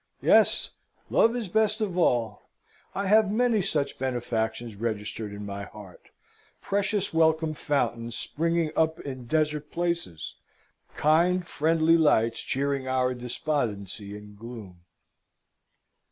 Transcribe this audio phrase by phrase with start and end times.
[0.23, 0.71] Yes,
[1.11, 2.49] Love is best of all.
[2.95, 6.09] I have many such benefactions registered in my heart
[6.59, 10.37] precious welcome fountains springing up in desert places,
[10.95, 14.79] kind, friendly lights cheering our despondency and gloom.